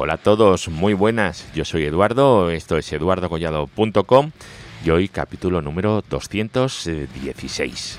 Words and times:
Hola 0.00 0.14
a 0.14 0.18
todos, 0.18 0.68
muy 0.68 0.94
buenas. 0.94 1.52
Yo 1.56 1.64
soy 1.64 1.82
Eduardo, 1.84 2.50
esto 2.50 2.78
es 2.78 2.92
eduardocollado.com 2.92 4.30
y 4.84 4.90
hoy 4.90 5.08
capítulo 5.08 5.60
número 5.60 6.04
216. 6.08 7.98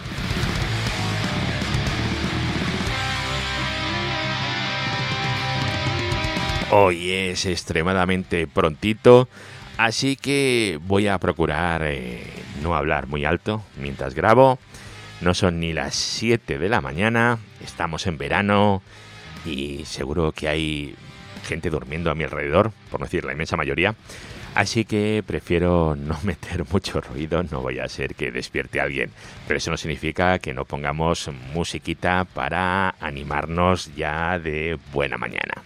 Hoy 6.72 7.12
es 7.12 7.46
extremadamente 7.46 8.48
prontito, 8.48 9.28
así 9.78 10.16
que 10.16 10.80
voy 10.82 11.10
a 11.10 11.18
procurar 11.18 11.82
eh, 11.84 12.24
no 12.64 12.78
hablar 12.78 13.08
muy 13.08 13.26
alto 13.26 13.62
mientras 13.78 14.14
grabo. 14.16 14.58
No 15.20 15.34
son 15.34 15.60
ni 15.60 15.74
las 15.74 15.96
7 15.96 16.60
de 16.60 16.70
la 16.70 16.80
mañana, 16.80 17.40
estamos 17.62 18.08
en 18.08 18.18
verano 18.18 18.82
y 19.46 19.84
seguro 19.84 20.32
que 20.32 20.48
hay 20.48 20.96
gente 21.44 21.70
durmiendo 21.70 22.12
a 22.12 22.16
mi 22.16 22.24
alrededor, 22.24 22.72
por 22.90 23.00
no 23.00 23.06
decir 23.06 23.26
la 23.26 23.34
inmensa 23.34 23.58
mayoría. 23.58 23.96
Así 24.56 24.84
que 24.84 25.24
prefiero 25.26 25.96
no 25.96 26.18
meter 26.24 26.66
mucho 26.72 27.02
ruido, 27.02 27.44
no 27.44 27.62
voy 27.62 27.80
a 27.80 27.88
ser 27.88 28.16
que 28.16 28.32
despierte 28.32 28.80
a 28.80 28.84
alguien. 28.84 29.12
Pero 29.48 29.58
eso 29.58 29.72
no 29.72 29.78
significa 29.78 30.40
que 30.40 30.54
no 30.54 30.66
pongamos 30.66 31.30
musiquita 31.54 32.26
para 32.26 32.96
animarnos 33.00 33.96
ya 33.96 34.40
de 34.40 34.78
buena 34.92 35.18
mañana. 35.18 35.64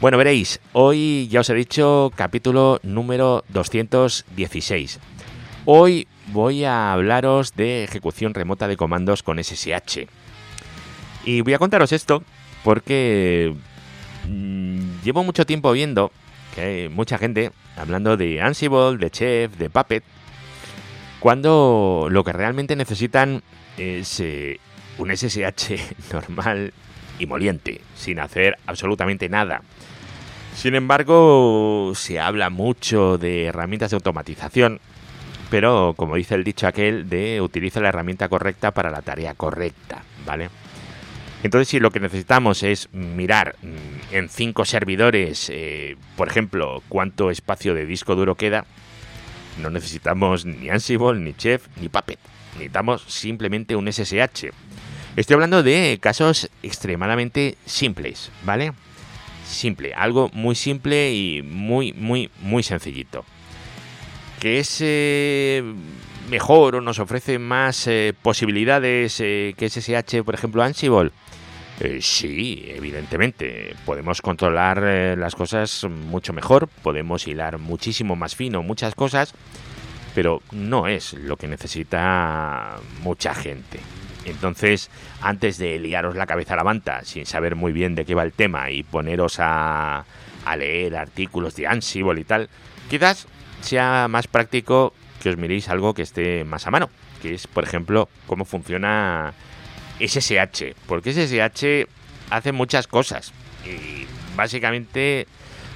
Bueno, 0.00 0.16
veréis, 0.16 0.60
hoy 0.72 1.28
ya 1.28 1.40
os 1.40 1.50
he 1.50 1.54
dicho 1.54 2.10
capítulo 2.16 2.80
número 2.82 3.44
216. 3.50 4.98
Hoy 5.66 6.08
voy 6.28 6.64
a 6.64 6.92
hablaros 6.92 7.54
de 7.54 7.84
ejecución 7.84 8.32
remota 8.32 8.66
de 8.66 8.78
comandos 8.78 9.22
con 9.22 9.42
SSH. 9.42 10.06
Y 11.24 11.42
voy 11.42 11.52
a 11.52 11.58
contaros 11.58 11.92
esto 11.92 12.22
porque 12.64 13.54
mm, 14.28 15.02
llevo 15.02 15.24
mucho 15.24 15.46
tiempo 15.46 15.72
viendo 15.72 16.12
que 16.54 16.60
hay 16.60 16.88
mucha 16.88 17.18
gente 17.18 17.52
hablando 17.76 18.16
de 18.16 18.40
Ansible, 18.40 18.98
de 18.98 19.10
Chef, 19.10 19.56
de 19.56 19.70
Puppet, 19.70 20.04
cuando 21.20 22.08
lo 22.10 22.24
que 22.24 22.32
realmente 22.32 22.76
necesitan 22.76 23.42
es 23.76 24.20
eh, 24.20 24.58
un 24.98 25.14
SSH 25.16 25.74
normal 26.12 26.72
y 27.18 27.26
moliente, 27.26 27.80
sin 27.94 28.18
hacer 28.20 28.58
absolutamente 28.66 29.28
nada. 29.28 29.62
Sin 30.54 30.74
embargo, 30.74 31.92
se 31.94 32.18
habla 32.18 32.50
mucho 32.50 33.18
de 33.18 33.44
herramientas 33.46 33.90
de 33.90 33.96
automatización, 33.96 34.80
pero 35.50 35.94
como 35.96 36.16
dice 36.16 36.34
el 36.34 36.44
dicho 36.44 36.66
aquel, 36.66 37.08
de 37.08 37.40
utiliza 37.40 37.80
la 37.80 37.88
herramienta 37.88 38.28
correcta 38.28 38.72
para 38.72 38.90
la 38.90 39.02
tarea 39.02 39.34
correcta, 39.34 40.02
¿vale? 40.26 40.50
Entonces, 41.42 41.68
si 41.68 41.80
lo 41.80 41.90
que 41.90 42.00
necesitamos 42.00 42.62
es 42.62 42.92
mirar 42.92 43.56
mm, 43.62 44.14
en 44.14 44.28
cinco 44.28 44.64
servidores, 44.64 45.50
eh, 45.52 45.96
por 46.16 46.28
ejemplo, 46.28 46.82
cuánto 46.88 47.30
espacio 47.30 47.74
de 47.74 47.86
disco 47.86 48.14
duro 48.14 48.34
queda, 48.34 48.66
no 49.60 49.70
necesitamos 49.70 50.44
ni 50.44 50.68
Ansible, 50.68 51.18
ni 51.20 51.34
Chef, 51.34 51.66
ni 51.80 51.88
Puppet. 51.88 52.18
Necesitamos 52.54 53.02
simplemente 53.06 53.76
un 53.76 53.90
SSH. 53.90 54.50
Estoy 55.16 55.34
hablando 55.34 55.62
de 55.62 55.98
casos 56.00 56.50
extremadamente 56.62 57.56
simples, 57.66 58.30
¿vale? 58.44 58.72
simple, 59.50 59.92
algo 59.94 60.30
muy 60.32 60.54
simple 60.54 61.12
y 61.12 61.42
muy, 61.42 61.92
muy, 61.92 62.30
muy 62.40 62.62
sencillito. 62.62 63.24
Que 64.38 64.60
es 64.60 64.78
eh, 64.80 65.62
mejor 66.30 66.76
o 66.76 66.80
nos 66.80 66.98
ofrece 66.98 67.38
más 67.38 67.86
eh, 67.86 68.14
posibilidades 68.22 69.20
eh, 69.20 69.54
que 69.56 69.68
SSH, 69.68 70.22
por 70.24 70.34
ejemplo, 70.34 70.62
Ansible. 70.62 71.10
sí, 72.00 72.64
evidentemente. 72.68 73.74
Podemos 73.84 74.22
controlar 74.22 75.18
las 75.18 75.34
cosas 75.34 75.84
mucho 75.84 76.32
mejor, 76.32 76.68
podemos 76.68 77.26
hilar 77.26 77.58
muchísimo 77.58 78.16
más 78.16 78.36
fino 78.36 78.62
muchas 78.62 78.94
cosas, 78.94 79.34
pero 80.14 80.42
no 80.52 80.86
es 80.86 81.14
lo 81.14 81.36
que 81.36 81.48
necesita 81.48 82.76
mucha 83.02 83.34
gente. 83.34 83.80
Entonces, 84.24 84.90
antes 85.20 85.58
de 85.58 85.78
liaros 85.78 86.16
la 86.16 86.26
cabeza 86.26 86.54
a 86.54 86.58
la 86.58 86.64
manta 86.64 87.04
sin 87.04 87.26
saber 87.26 87.56
muy 87.56 87.72
bien 87.72 87.94
de 87.94 88.04
qué 88.04 88.14
va 88.14 88.22
el 88.22 88.32
tema 88.32 88.70
y 88.70 88.82
poneros 88.82 89.36
a, 89.38 90.04
leer 90.56 90.96
artículos 90.96 91.54
de 91.54 91.66
Ansible 91.66 92.20
y 92.20 92.24
tal, 92.24 92.48
quizás 92.88 93.26
sea 93.60 94.08
más 94.08 94.26
práctico 94.26 94.92
que 95.20 95.30
os 95.30 95.36
miréis 95.36 95.68
algo 95.68 95.94
que 95.94 96.02
esté 96.02 96.44
más 96.44 96.66
a 96.66 96.70
mano, 96.70 96.90
que 97.22 97.34
es, 97.34 97.46
por 97.46 97.64
ejemplo, 97.64 98.08
cómo 98.26 98.44
funciona 98.44 99.34
SSH, 100.00 100.74
porque 100.86 101.12
SSH 101.12 101.86
hace 102.30 102.52
muchas 102.52 102.86
cosas 102.86 103.32
y 103.64 104.06
básicamente 104.36 105.26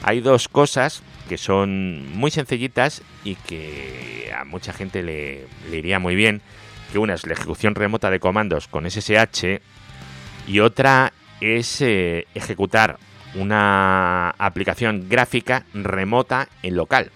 hay 0.03 0.21
dos 0.21 0.49
cosas 0.49 1.03
que 1.29 1.39
son 1.39 2.11
muy 2.17 2.31
sencillitas 2.31 3.03
y 3.25 3.37
que 3.37 4.33
a 4.37 4.45
mucha 4.45 4.73
gente 4.73 5.03
le, 5.03 5.47
iría 5.73 5.99
muy 5.99 6.15
bien 6.15 6.43
que 6.93 6.99
una 6.99 7.15
es 7.15 7.27
la 7.27 7.33
ejecución 7.33 7.75
remota 7.75 8.11
de 8.11 8.21
comandos 8.21 8.69
con 8.69 8.89
SSH 8.89 9.61
y 10.47 10.61
otra 10.61 11.13
es 11.41 11.81
eh, 11.81 12.27
ejecutar 12.35 12.99
una 13.35 14.31
aplicación 14.31 15.09
gráfica 15.09 15.65
remota 15.73 16.49
en 16.63 16.77
local. 16.77 17.11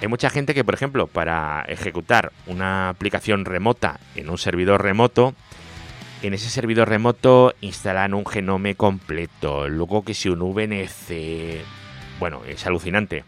Hay 0.00 0.08
mucha 0.08 0.30
gente 0.30 0.54
que, 0.54 0.64
por 0.64 0.74
ejemplo, 0.74 1.06
para 1.06 1.64
ejecutar 1.68 2.32
una 2.46 2.88
aplicación 2.90 3.44
remota 3.44 4.00
en 4.14 4.28
un 4.28 4.38
servidor 4.38 4.82
remoto, 4.82 5.34
en 6.22 6.34
ese 6.34 6.50
servidor 6.50 6.88
remoto 6.88 7.54
instalan 7.60 8.14
un 8.14 8.26
genome 8.26 8.74
completo, 8.74 9.68
luego 9.68 10.04
que 10.04 10.14
si 10.14 10.28
un 10.28 10.40
VNC... 10.40 11.62
Bueno, 12.18 12.42
es 12.46 12.64
alucinante 12.66 13.24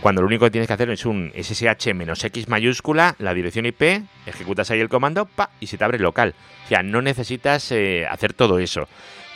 cuando 0.00 0.22
lo 0.22 0.26
único 0.26 0.46
que 0.46 0.50
tienes 0.50 0.66
que 0.66 0.72
hacer 0.72 0.90
es 0.90 1.04
un 1.04 1.30
SSH-X 1.34 2.48
mayúscula, 2.48 3.16
la 3.18 3.34
dirección 3.34 3.66
IP, 3.66 4.02
ejecutas 4.26 4.70
ahí 4.70 4.80
el 4.80 4.88
comando, 4.88 5.26
pa, 5.26 5.50
y 5.60 5.66
se 5.66 5.76
te 5.76 5.84
abre 5.84 5.98
local. 5.98 6.34
O 6.64 6.68
sea, 6.68 6.82
no 6.82 7.02
necesitas 7.02 7.70
eh, 7.72 8.06
hacer 8.10 8.32
todo 8.32 8.58
eso. 8.58 8.88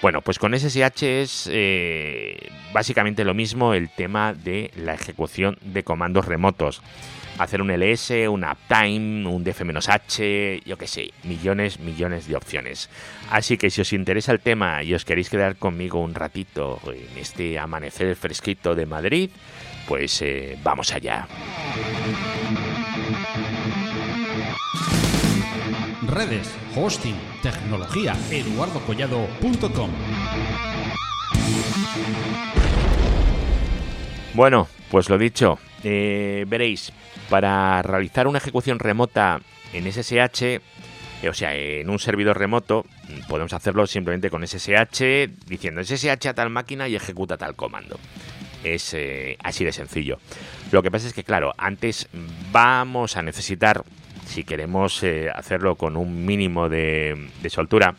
Bueno, 0.04 0.20
pues 0.20 0.38
con 0.38 0.52
SSH 0.52 1.22
es 1.22 1.48
eh, 1.50 2.50
básicamente 2.74 3.24
lo 3.24 3.32
mismo 3.32 3.72
el 3.72 3.88
tema 3.88 4.34
de 4.34 4.70
la 4.76 4.92
ejecución 4.92 5.56
de 5.62 5.82
comandos 5.82 6.26
remotos. 6.26 6.82
Hacer 7.38 7.62
un 7.62 7.72
ls, 7.72 8.10
un 8.28 8.44
uptime, 8.44 9.26
un 9.26 9.42
df-h, 9.42 10.62
yo 10.66 10.76
qué 10.76 10.86
sé, 10.86 11.10
millones, 11.22 11.80
millones 11.80 12.28
de 12.28 12.36
opciones. 12.36 12.90
Así 13.30 13.56
que 13.56 13.70
si 13.70 13.80
os 13.80 13.94
interesa 13.94 14.32
el 14.32 14.40
tema 14.40 14.82
y 14.82 14.92
os 14.92 15.06
queréis 15.06 15.30
quedar 15.30 15.56
conmigo 15.56 16.00
un 16.00 16.14
ratito 16.14 16.82
en 16.86 17.18
este 17.18 17.58
amanecer 17.58 18.14
fresquito 18.14 18.74
de 18.74 18.84
Madrid, 18.84 19.30
pues 19.88 20.20
eh, 20.20 20.58
vamos 20.62 20.92
allá. 20.92 21.26
Redes, 26.14 26.48
hosting, 26.76 27.16
tecnología, 27.42 28.14
eduardocollado.com. 28.30 29.90
Bueno, 34.32 34.68
pues 34.92 35.10
lo 35.10 35.18
dicho, 35.18 35.58
eh, 35.82 36.44
veréis, 36.46 36.92
para 37.28 37.82
realizar 37.82 38.28
una 38.28 38.38
ejecución 38.38 38.78
remota 38.78 39.40
en 39.72 39.90
SSH, 39.90 40.42
eh, 40.44 40.60
o 41.28 41.34
sea, 41.34 41.52
en 41.56 41.90
un 41.90 41.98
servidor 41.98 42.38
remoto, 42.38 42.86
podemos 43.28 43.52
hacerlo 43.52 43.84
simplemente 43.88 44.30
con 44.30 44.46
SSH, 44.46 45.26
diciendo 45.48 45.82
SSH 45.82 46.28
a 46.28 46.34
tal 46.34 46.48
máquina 46.48 46.86
y 46.86 46.94
ejecuta 46.94 47.36
tal 47.36 47.56
comando. 47.56 47.98
Es 48.62 48.94
eh, 48.94 49.36
así 49.42 49.64
de 49.64 49.72
sencillo. 49.72 50.20
Lo 50.70 50.80
que 50.80 50.92
pasa 50.92 51.08
es 51.08 51.12
que, 51.12 51.24
claro, 51.24 51.52
antes 51.58 52.08
vamos 52.52 53.16
a 53.16 53.22
necesitar, 53.22 53.82
si 54.26 54.44
queremos 54.44 55.02
eh, 55.02 55.30
hacerlo 55.34 55.76
con 55.76 55.96
un 55.96 56.24
mínimo 56.24 56.68
de, 56.68 57.30
soltura, 57.48 57.94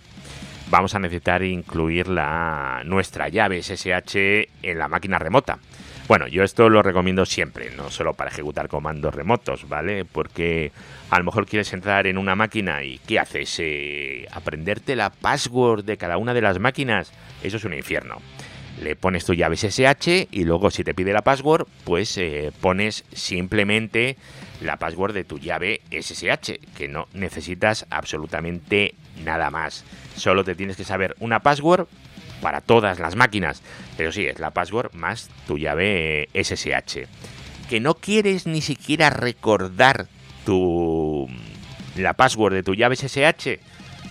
vamos 0.70 0.96
a 0.96 1.00
necesitar 1.00 1.44
incluir 1.44 2.08
la, 2.08 2.82
nuestra 2.86 3.30
llave 3.30 3.62
SSH 3.62 4.16
en 4.64 4.80
la 4.80 4.88
máquina 4.88 5.20
remota. 5.20 5.60
Bueno, 6.08 6.28
yo 6.28 6.44
esto 6.44 6.70
lo 6.70 6.84
recomiendo 6.84 7.26
siempre, 7.26 7.72
no 7.76 7.90
solo 7.90 8.14
para 8.14 8.30
ejecutar 8.30 8.68
comandos 8.68 9.16
remotos, 9.16 9.68
¿vale? 9.68 10.06
Porque 10.06 10.72
a 11.10 11.18
lo 11.18 11.26
mejor 11.26 11.48
quieres 11.48 11.74
entrar 11.74 12.06
en 12.06 12.20
una 12.20 12.36
máquina 12.36 12.84
y 12.84 13.00
¿qué 13.00 13.18
haces? 13.18 13.56
Eh, 13.60 14.28
¿Aprenderte 14.32 14.96
la 14.96 15.10
password 15.10 15.84
de 15.84 15.98
cada 15.98 16.18
una 16.18 16.36
de 16.36 16.42
las 16.42 16.60
máquinas? 16.60 17.12
Eso 17.42 17.58
es 17.58 17.66
un 17.66 17.74
infierno 17.74 18.22
le 18.82 18.96
pones 18.96 19.26
tu 19.26 19.34
llave 19.34 19.56
SSH 19.56 20.28
y 20.32 20.44
luego 20.44 20.72
si 20.72 20.84
te 20.84 20.94
pide 20.94 21.14
la 21.14 21.22
password, 21.22 21.68
pues 21.84 22.18
eh, 22.18 22.52
pones 22.62 23.06
simplemente 23.14 24.18
la 24.62 24.78
password 24.78 25.14
de 25.14 25.24
tu 25.24 25.38
llave 25.38 25.82
SSH, 25.92 26.60
que 26.76 26.88
no 26.88 27.08
necesitas 27.14 27.86
absolutamente 27.90 28.96
nada 29.24 29.50
más. 29.50 29.84
Solo 30.16 30.44
te 30.44 30.56
tienes 30.56 30.78
que 30.78 30.84
saber 30.84 31.16
una 31.20 31.40
password 31.40 31.88
para 32.42 32.62
todas 32.62 33.00
las 33.00 33.16
máquinas, 33.16 33.62
pero 33.98 34.12
sí, 34.12 34.26
es 34.26 34.40
la 34.40 34.52
password 34.52 34.94
más 34.94 35.30
tu 35.48 35.58
llave 35.58 36.30
SSH. 36.34 37.08
Que 37.70 37.80
no 37.80 37.96
quieres 37.96 38.46
ni 38.46 38.62
siquiera 38.62 39.10
recordar 39.10 40.08
tu 40.46 41.28
la 41.96 42.14
password 42.14 42.54
de 42.54 42.64
tu 42.64 42.76
llave 42.76 42.96
SSH, 42.96 43.60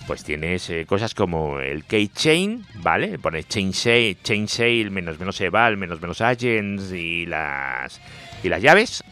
pues 0.07 0.23
tienes 0.23 0.69
eh, 0.69 0.85
cosas 0.85 1.13
como 1.13 1.59
el 1.59 1.83
keychain, 1.85 2.65
¿vale? 2.75 3.17
Pones 3.19 3.47
chain 3.47 3.73
sale, 3.73 4.17
chain 4.23 4.47
sale, 4.47 4.89
menos 4.89 5.19
menos 5.19 5.39
eval, 5.41 5.77
menos 5.77 6.01
menos 6.01 6.21
agents 6.21 6.91
y 6.91 7.25
las 7.25 7.99
y 8.43 8.49
las 8.49 8.61
llaves 8.61 9.03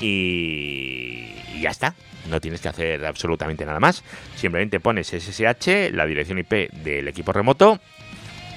y, 0.00 1.34
y 1.54 1.60
ya 1.60 1.70
está. 1.70 1.94
No 2.28 2.40
tienes 2.40 2.60
que 2.60 2.68
hacer 2.68 3.04
absolutamente 3.04 3.64
nada 3.64 3.80
más. 3.80 4.02
Simplemente 4.36 4.80
pones 4.80 5.08
SSH, 5.08 5.92
la 5.92 6.06
dirección 6.06 6.38
IP 6.38 6.70
del 6.72 7.08
equipo 7.08 7.32
remoto 7.32 7.80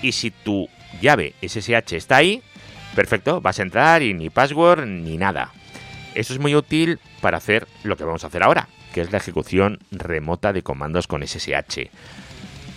y 0.01 0.11
si 0.13 0.31
tu 0.31 0.69
llave 1.01 1.33
SSH 1.41 1.93
está 1.95 2.17
ahí, 2.17 2.41
perfecto, 2.95 3.41
vas 3.41 3.59
a 3.59 3.63
entrar 3.63 4.01
y 4.01 4.13
ni 4.13 4.29
password 4.29 4.85
ni 4.85 5.17
nada. 5.17 5.51
Eso 6.15 6.33
es 6.33 6.39
muy 6.39 6.55
útil 6.55 6.99
para 7.21 7.37
hacer 7.37 7.67
lo 7.83 7.95
que 7.95 8.03
vamos 8.03 8.23
a 8.23 8.27
hacer 8.27 8.43
ahora, 8.43 8.67
que 8.93 9.01
es 9.01 9.11
la 9.11 9.17
ejecución 9.17 9.79
remota 9.91 10.53
de 10.53 10.63
comandos 10.63 11.07
con 11.07 11.25
SSH. 11.25 11.89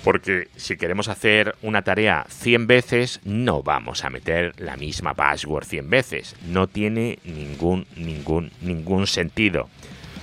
Porque 0.04 0.48
si 0.56 0.76
queremos 0.76 1.08
hacer 1.08 1.56
una 1.62 1.82
tarea 1.82 2.26
100 2.28 2.66
veces, 2.66 3.20
no 3.24 3.62
vamos 3.62 4.04
a 4.04 4.10
meter 4.10 4.52
la 4.60 4.76
misma 4.76 5.14
password 5.14 5.64
100 5.64 5.88
veces. 5.88 6.36
No 6.46 6.66
tiene 6.66 7.18
ningún, 7.24 7.86
ningún, 7.96 8.50
ningún 8.60 9.06
sentido. 9.06 9.70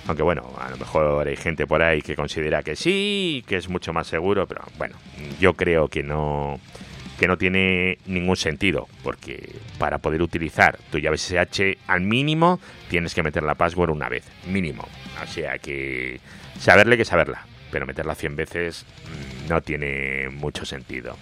Aunque 0.08 0.22
bueno, 0.24 0.54
a 0.60 0.70
lo 0.70 0.78
mejor 0.78 1.28
hay 1.28 1.36
gente 1.36 1.66
por 1.66 1.82
ahí 1.82 2.02
que 2.02 2.16
considera 2.16 2.62
que 2.62 2.76
sí, 2.76 3.44
que 3.48 3.58
es 3.58 3.70
mucho 3.70 3.92
más 3.92 4.08
seguro, 4.08 4.46
pero 4.48 4.62
bueno, 4.78 4.96
yo 5.40 5.54
creo 5.54 5.88
que 5.88 6.04
no, 6.04 6.60
que 7.21 7.27
no 7.27 7.38
tiene 7.38 8.00
ningún 8.07 8.35
sentido, 8.35 8.88
porque 9.03 9.53
para 9.77 10.00
poder 10.00 10.23
utilizar 10.23 10.79
tu 10.91 10.97
llave 10.97 11.19
SSH 11.19 11.77
al 11.85 12.01
mínimo 12.01 12.59
tienes 12.89 13.13
que 13.13 13.21
meter 13.21 13.44
la 13.44 13.53
password 13.53 13.91
una 13.91 14.09
vez, 14.09 14.23
mínimo. 14.47 14.88
O 15.21 15.27
sea 15.27 15.59
que 15.59 16.19
saberle 16.59 16.97
que 16.97 17.06
saberla, 17.06 17.45
pero 17.69 17.85
meterla 17.85 18.15
100 18.15 18.35
veces 18.35 18.88
mm, 19.06 19.50
no 19.50 19.62
tiene 19.62 20.29
mucho 20.29 20.65
sentido. 20.65 21.15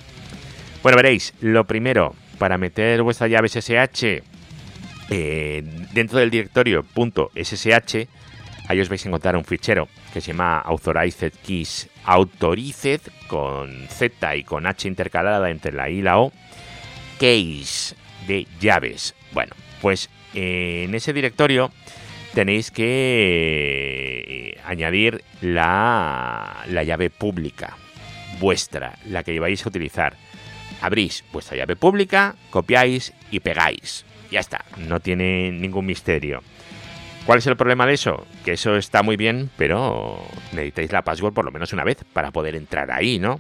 Bueno, 0.83 0.95
veréis, 0.95 1.33
lo 1.41 1.65
primero, 1.65 2.15
para 2.37 2.57
meter 2.57 3.01
vuestra 3.01 3.27
llave 3.27 3.49
SSH 3.49 4.23
eh, 5.09 5.63
dentro 5.91 6.19
del 6.19 6.29
directorio 6.29 6.85
.ssh, 6.95 8.07
ahí 8.69 8.79
os 8.79 8.87
vais 8.87 9.03
a 9.03 9.09
encontrar 9.09 9.35
un 9.35 9.43
fichero 9.43 9.89
que 10.13 10.21
se 10.21 10.31
llama 10.31 10.59
authorized 10.59 11.33
keys 11.43 11.89
autorized 12.05 13.01
con 13.27 13.87
Z 13.89 14.35
y 14.35 14.43
con 14.43 14.67
H 14.67 14.87
intercalada 14.87 15.49
entre 15.49 15.73
la 15.73 15.89
I 15.89 15.97
y 15.97 16.01
la 16.01 16.19
O, 16.19 16.31
case 17.19 17.95
de 18.27 18.47
llaves. 18.61 19.15
Bueno, 19.33 19.55
pues 19.81 20.09
eh, 20.33 20.85
en 20.87 20.93
ese 20.95 21.13
directorio 21.13 21.71
tenéis 22.33 22.69
que 22.69 24.53
eh, 24.55 24.61
añadir 24.65 25.23
la, 25.41 26.63
la 26.67 26.83
llave 26.83 27.09
pública 27.09 27.75
vuestra, 28.39 28.99
la 29.05 29.23
que 29.23 29.39
vais 29.39 29.65
a 29.65 29.69
utilizar. 29.69 30.15
Abrís 30.81 31.25
vuestra 31.33 31.57
llave 31.57 31.75
pública, 31.75 32.35
copiáis 32.51 33.13
y 33.31 33.39
pegáis. 33.39 34.05
Ya 34.31 34.39
está, 34.39 34.63
no 34.77 34.99
tiene 34.99 35.51
ningún 35.51 35.87
misterio. 35.87 36.43
¿Cuál 37.25 37.39
es 37.39 37.47
el 37.47 37.57
problema 37.57 37.85
de 37.85 37.93
eso? 37.93 38.25
Que 38.43 38.53
eso 38.53 38.75
está 38.75 39.03
muy 39.03 39.15
bien, 39.15 39.51
pero 39.57 40.19
necesitáis 40.51 40.91
la 40.91 41.03
password 41.03 41.33
por 41.33 41.45
lo 41.45 41.51
menos 41.51 41.73
una 41.73 41.83
vez 41.83 42.03
para 42.11 42.31
poder 42.31 42.55
entrar 42.55 42.91
ahí, 42.91 43.19
¿no? 43.19 43.39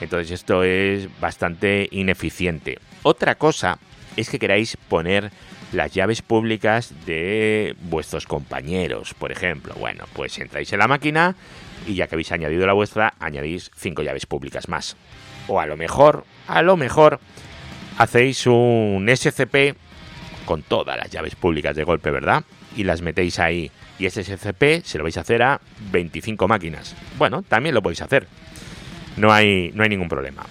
Entonces 0.00 0.32
esto 0.32 0.64
es 0.64 1.08
bastante 1.20 1.88
ineficiente. 1.92 2.78
Otra 3.02 3.36
cosa 3.36 3.78
es 4.16 4.28
que 4.28 4.38
queráis 4.38 4.76
poner 4.88 5.30
las 5.72 5.92
llaves 5.92 6.20
públicas 6.22 6.92
de 7.06 7.74
vuestros 7.82 8.26
compañeros, 8.26 9.14
por 9.14 9.32
ejemplo. 9.32 9.74
Bueno, 9.78 10.04
pues 10.12 10.38
entráis 10.38 10.72
en 10.72 10.80
la 10.80 10.88
máquina 10.88 11.34
y 11.86 11.94
ya 11.94 12.06
que 12.06 12.14
habéis 12.14 12.32
añadido 12.32 12.66
la 12.66 12.74
vuestra, 12.74 13.14
añadís 13.18 13.70
cinco 13.76 14.02
llaves 14.02 14.26
públicas 14.26 14.68
más. 14.68 14.96
O 15.48 15.60
a 15.60 15.66
lo 15.66 15.76
mejor, 15.76 16.24
a 16.46 16.62
lo 16.62 16.76
mejor, 16.76 17.20
hacéis 17.98 18.46
un 18.46 19.08
SCP 19.08 19.76
con 20.44 20.62
todas 20.62 20.96
las 20.96 21.10
llaves 21.10 21.34
públicas 21.34 21.74
de 21.74 21.84
golpe, 21.84 22.10
¿verdad? 22.10 22.44
Y 22.76 22.84
las 22.84 23.02
metéis 23.02 23.38
ahí. 23.38 23.70
Y 23.98 24.06
ese 24.06 24.24
SCP 24.24 24.84
se 24.84 24.98
lo 24.98 25.04
vais 25.04 25.16
a 25.16 25.20
hacer 25.20 25.42
a 25.42 25.60
25 25.90 26.48
máquinas. 26.48 26.94
Bueno, 27.18 27.42
también 27.42 27.74
lo 27.74 27.82
podéis 27.82 28.02
hacer. 28.02 28.26
No 29.16 29.32
hay, 29.32 29.70
no 29.74 29.82
hay 29.82 29.88
ningún 29.88 30.08
problema. 30.08 30.44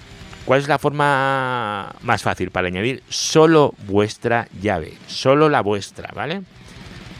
¿Cuál 0.45 0.61
es 0.61 0.67
la 0.67 0.79
forma 0.79 1.93
más 2.01 2.23
fácil 2.23 2.51
para 2.51 2.67
añadir? 2.67 3.03
Solo 3.09 3.73
vuestra 3.85 4.47
llave, 4.61 4.93
solo 5.07 5.49
la 5.49 5.61
vuestra, 5.61 6.11
¿vale? 6.15 6.41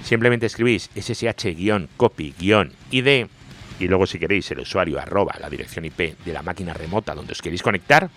Simplemente 0.04 0.48
escribís 0.48 0.90
ssh-copy-id 0.96 2.66
y 3.80 3.88
luego 3.88 4.06
si 4.06 4.20
queréis 4.20 4.52
el 4.52 4.60
usuario 4.60 5.00
arroba 5.00 5.36
la 5.40 5.50
dirección 5.50 5.86
IP 5.86 6.18
de 6.24 6.34
la 6.34 6.44
máquina 6.44 6.74
remota 6.74 7.16
donde 7.16 7.32
os 7.32 7.42
queréis 7.42 7.64
conectar, 7.64 8.10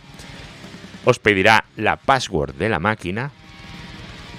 os 1.04 1.18
pedirá 1.18 1.64
la 1.76 1.96
password 1.96 2.54
de 2.54 2.68
la 2.68 2.78
máquina 2.78 3.30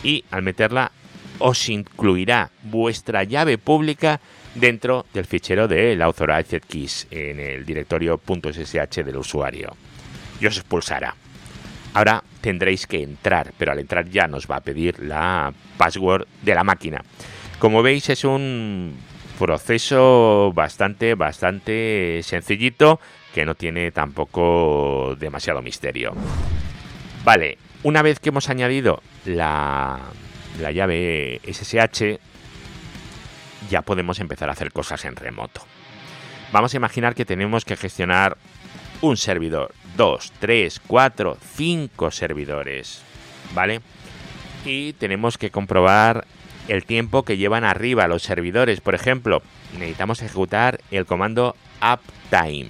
y 0.03 0.23
al 0.31 0.41
meterla 0.43 0.91
os 1.39 1.69
incluirá 1.69 2.49
vuestra 2.63 3.23
llave 3.23 3.57
pública 3.57 4.19
dentro 4.55 5.05
del 5.13 5.25
fichero 5.25 5.67
de 5.67 5.95
la 5.95 6.05
Authorized 6.05 6.63
Keys 6.67 7.07
en 7.11 7.39
el 7.39 7.65
directorio 7.65 8.19
.ssh 8.25 9.03
del 9.03 9.17
usuario 9.17 9.75
y 10.39 10.45
os 10.45 10.57
expulsará. 10.57 11.15
Ahora 11.93 12.23
tendréis 12.41 12.87
que 12.87 13.01
entrar, 13.01 13.53
pero 13.57 13.71
al 13.71 13.79
entrar 13.79 14.09
ya 14.09 14.27
nos 14.27 14.47
va 14.49 14.57
a 14.57 14.61
pedir 14.61 14.99
la 14.99 15.53
password 15.77 16.27
de 16.41 16.55
la 16.55 16.63
máquina. 16.63 17.03
Como 17.59 17.81
veis 17.81 18.09
es 18.09 18.25
un 18.25 18.97
proceso 19.39 20.51
bastante, 20.53 21.15
bastante 21.15 22.19
sencillito 22.23 22.99
que 23.33 23.45
no 23.45 23.55
tiene 23.55 23.91
tampoco 23.91 25.15
demasiado 25.19 25.61
misterio. 25.61 26.13
Vale, 27.23 27.57
una 27.83 28.01
vez 28.01 28.19
que 28.19 28.29
hemos 28.29 28.49
añadido 28.49 29.01
la 29.25 29.99
la 30.59 30.71
llave 30.71 31.41
SSH, 31.43 32.19
ya 33.69 33.81
podemos 33.81 34.19
empezar 34.19 34.49
a 34.49 34.53
hacer 34.53 34.71
cosas 34.71 35.05
en 35.05 35.15
remoto. 35.15 35.61
Vamos 36.51 36.73
a 36.73 36.77
imaginar 36.77 37.15
que 37.15 37.25
tenemos 37.25 37.65
que 37.65 37.75
gestionar 37.75 38.37
un 39.01 39.17
servidor, 39.17 39.73
dos, 39.97 40.31
tres, 40.39 40.79
cuatro, 40.85 41.37
cinco 41.55 42.11
servidores, 42.11 43.01
¿vale? 43.53 43.81
Y 44.65 44.93
tenemos 44.93 45.37
que 45.37 45.51
comprobar 45.51 46.25
el 46.67 46.85
tiempo 46.85 47.23
que 47.23 47.37
llevan 47.37 47.63
arriba 47.63 48.07
los 48.07 48.23
servidores. 48.23 48.81
Por 48.81 48.95
ejemplo, 48.95 49.41
necesitamos 49.73 50.21
ejecutar 50.21 50.79
el 50.91 51.05
comando 51.05 51.55
uptime. 51.81 52.69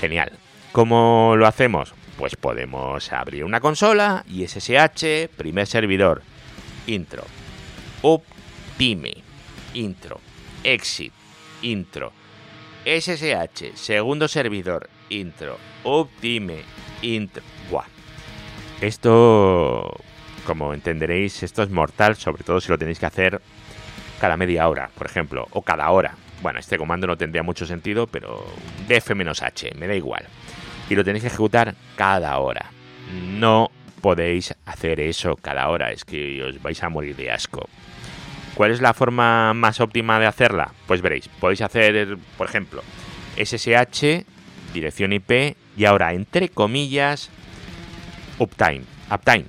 Genial. 0.00 0.32
¿Cómo 0.72 1.34
lo 1.36 1.46
hacemos? 1.46 1.94
Pues 2.18 2.36
podemos 2.36 3.12
abrir 3.12 3.44
una 3.44 3.60
consola 3.60 4.24
y 4.28 4.46
SSH, 4.46 5.28
primer 5.36 5.66
servidor, 5.66 6.22
intro. 6.88 7.24
Uptime, 8.02 9.14
intro. 9.74 10.20
Exit, 10.64 11.12
intro. 11.62 12.12
SSH, 12.84 13.76
segundo 13.76 14.26
servidor, 14.28 14.88
intro. 15.10 15.58
Uptime, 15.84 16.62
intro. 17.02 17.42
Buah. 17.70 17.84
Esto, 18.80 19.94
como 20.46 20.72
entenderéis, 20.72 21.42
esto 21.42 21.62
es 21.62 21.70
mortal, 21.70 22.16
sobre 22.16 22.44
todo 22.44 22.60
si 22.60 22.70
lo 22.70 22.78
tenéis 22.78 22.98
que 22.98 23.06
hacer 23.06 23.40
cada 24.20 24.36
media 24.36 24.68
hora, 24.68 24.90
por 24.96 25.06
ejemplo, 25.06 25.46
o 25.50 25.62
cada 25.62 25.90
hora. 25.90 26.14
Bueno, 26.40 26.60
este 26.60 26.78
comando 26.78 27.06
no 27.06 27.16
tendría 27.16 27.42
mucho 27.42 27.66
sentido, 27.66 28.06
pero 28.06 28.44
df-h, 28.88 29.74
me 29.74 29.86
da 29.86 29.94
igual. 29.94 30.24
Y 30.88 30.94
lo 30.94 31.04
tenéis 31.04 31.22
que 31.22 31.28
ejecutar 31.28 31.74
cada 31.96 32.38
hora. 32.38 32.70
No 33.12 33.70
podéis 34.00 34.54
hacer 34.64 35.00
eso 35.00 35.36
cada 35.36 35.68
hora, 35.68 35.90
es 35.92 36.04
que 36.04 36.42
os 36.42 36.62
vais 36.62 36.82
a 36.82 36.88
morir 36.88 37.16
de 37.16 37.30
asco. 37.30 37.68
¿Cuál 38.54 38.72
es 38.72 38.80
la 38.80 38.94
forma 38.94 39.54
más 39.54 39.80
óptima 39.80 40.18
de 40.18 40.26
hacerla? 40.26 40.72
Pues 40.86 41.00
veréis, 41.00 41.28
podéis 41.28 41.60
hacer, 41.60 42.18
por 42.36 42.48
ejemplo, 42.48 42.82
SSH, 43.36 44.24
dirección 44.72 45.12
IP 45.12 45.56
y 45.76 45.84
ahora, 45.84 46.12
entre 46.12 46.48
comillas, 46.48 47.30
uptime. 48.38 48.82
Uptime. 49.10 49.44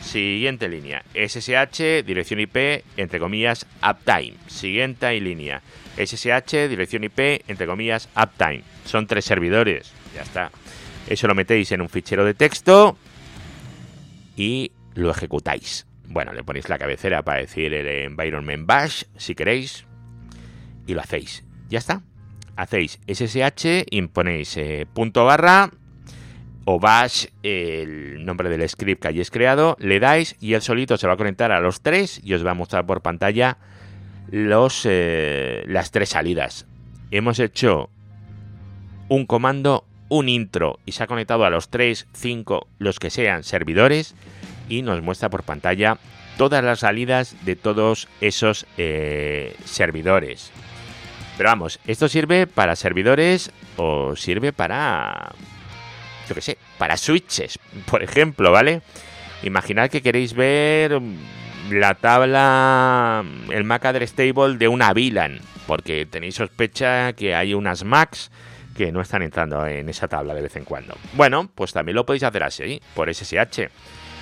Siguiente 0.00 0.68
línea. 0.68 1.02
SSH, 1.14 2.04
dirección 2.06 2.38
IP, 2.38 2.84
entre 2.96 3.18
comillas, 3.18 3.66
uptime. 3.82 4.34
Siguiente 4.46 5.20
línea. 5.20 5.62
SSH, 5.96 6.68
dirección 6.68 7.02
IP, 7.02 7.42
entre 7.48 7.66
comillas, 7.66 8.08
uptime. 8.16 8.62
Son 8.84 9.08
tres 9.08 9.24
servidores. 9.24 9.92
Ya 10.14 10.22
está. 10.22 10.52
Eso 11.08 11.26
lo 11.26 11.34
metéis 11.34 11.72
en 11.72 11.80
un 11.80 11.88
fichero 11.88 12.24
de 12.24 12.34
texto 12.34 12.96
y 14.36 14.72
lo 14.94 15.10
ejecutáis. 15.10 15.86
Bueno, 16.08 16.32
le 16.32 16.44
ponéis 16.44 16.68
la 16.68 16.78
cabecera 16.78 17.22
para 17.22 17.40
decir 17.40 17.74
el 17.74 17.86
environment 17.86 18.66
bash, 18.66 19.04
si 19.16 19.34
queréis, 19.34 19.86
y 20.86 20.94
lo 20.94 21.00
hacéis. 21.00 21.44
Ya 21.68 21.78
está. 21.78 22.02
Hacéis 22.54 23.00
ssh, 23.06 23.84
imponéis 23.90 24.56
eh, 24.56 24.86
punto 24.92 25.24
barra 25.24 25.70
o 26.64 26.80
bash, 26.80 27.26
el 27.42 28.24
nombre 28.24 28.48
del 28.48 28.68
script 28.68 29.02
que 29.02 29.08
hayáis 29.08 29.30
creado, 29.30 29.76
le 29.78 30.00
dais 30.00 30.36
y 30.40 30.54
él 30.54 30.62
solito 30.62 30.96
se 30.96 31.06
va 31.06 31.12
a 31.12 31.16
conectar 31.16 31.52
a 31.52 31.60
los 31.60 31.80
tres 31.80 32.20
y 32.24 32.34
os 32.34 32.44
va 32.44 32.52
a 32.52 32.54
mostrar 32.54 32.86
por 32.86 33.02
pantalla 33.02 33.58
los, 34.30 34.82
eh, 34.84 35.64
las 35.68 35.90
tres 35.90 36.08
salidas. 36.10 36.66
Hemos 37.10 37.38
hecho 37.38 37.90
un 39.08 39.26
comando, 39.26 39.84
un 40.08 40.28
intro 40.28 40.78
y 40.86 40.92
se 40.92 41.02
ha 41.02 41.06
conectado 41.06 41.44
a 41.44 41.50
los 41.50 41.68
3, 41.68 42.06
5, 42.12 42.68
los 42.78 42.98
que 42.98 43.10
sean 43.10 43.44
servidores 43.44 44.14
y 44.68 44.82
nos 44.82 45.02
muestra 45.02 45.28
por 45.28 45.42
pantalla 45.42 45.98
todas 46.36 46.62
las 46.62 46.80
salidas 46.80 47.36
de 47.44 47.56
todos 47.56 48.08
esos 48.20 48.66
eh, 48.76 49.56
servidores. 49.64 50.52
Pero 51.36 51.50
vamos, 51.50 51.80
esto 51.86 52.08
sirve 52.08 52.46
para 52.46 52.76
servidores 52.76 53.50
o 53.76 54.16
sirve 54.16 54.52
para, 54.52 55.34
yo 56.28 56.34
qué 56.34 56.40
sé, 56.40 56.58
para 56.78 56.96
switches, 56.96 57.58
por 57.86 58.02
ejemplo, 58.02 58.52
¿vale? 58.52 58.82
Imaginad 59.42 59.90
que 59.90 60.02
queréis 60.02 60.32
ver 60.32 61.00
la 61.70 61.94
tabla, 61.94 63.24
el 63.50 63.64
MAC 63.64 63.84
address 63.84 64.14
table 64.14 64.56
de 64.56 64.68
una 64.68 64.92
VLAN, 64.92 65.40
porque 65.66 66.06
tenéis 66.06 66.36
sospecha 66.36 67.12
que 67.12 67.34
hay 67.34 67.52
unas 67.52 67.84
Macs 67.84 68.30
que 68.76 68.92
no 68.92 69.00
están 69.00 69.22
entrando 69.22 69.66
en 69.66 69.88
esa 69.88 70.08
tabla 70.08 70.34
de 70.34 70.42
vez 70.42 70.56
en 70.56 70.64
cuando. 70.64 70.96
Bueno, 71.14 71.48
pues 71.54 71.72
también 71.72 71.96
lo 71.96 72.06
podéis 72.06 72.24
hacer 72.24 72.42
así, 72.42 72.80
por 72.94 73.12
SSH 73.12 73.68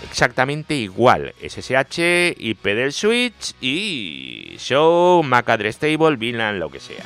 exactamente 0.04 0.74
igual. 0.74 1.34
SSH, 1.40 2.36
IP 2.38 2.64
del 2.64 2.92
switch 2.92 3.54
y 3.60 4.54
show, 4.58 5.22
MAC 5.22 5.48
address 5.48 5.78
table, 5.78 6.16
VLAN, 6.16 6.58
lo 6.58 6.70
que 6.70 6.80
sea. 6.80 7.04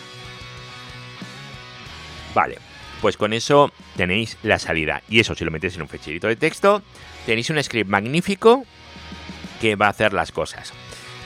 Vale, 2.35 2.59
pues 3.01 3.17
con 3.17 3.33
eso 3.33 3.73
tenéis 3.97 4.37
la 4.43 4.59
salida. 4.59 5.03
Y 5.09 5.21
eso 5.21 5.35
si 5.35 5.45
lo 5.45 5.51
metéis 5.51 5.77
en 5.77 5.83
un 5.83 5.89
ficherito 5.89 6.27
de 6.27 6.37
texto, 6.37 6.83
tenéis 7.27 7.51
un 7.51 7.63
script 7.63 7.89
magnífico 7.89 8.65
que 9.61 9.77
va 9.77 9.87
a 9.87 9.91
hacer 9.91 10.13
las 10.13 10.33
cosas. 10.33 10.73